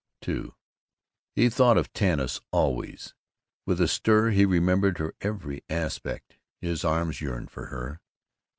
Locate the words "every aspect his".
5.21-6.83